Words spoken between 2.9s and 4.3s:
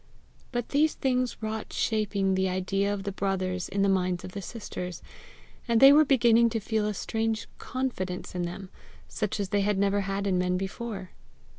of the brothers in the minds